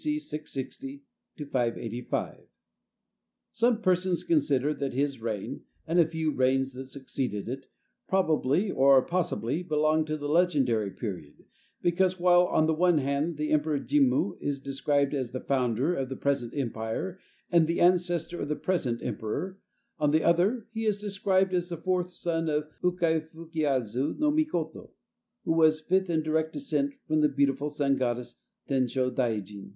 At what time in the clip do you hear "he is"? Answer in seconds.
20.71-20.97